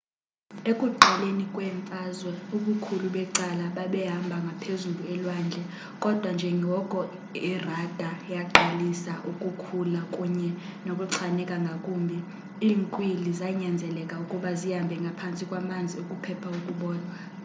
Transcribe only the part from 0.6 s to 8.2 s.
ekuqaleni kwemfazwe ubukhulu becala babehamba ngaphezulu elwandle kodwa njengoko irada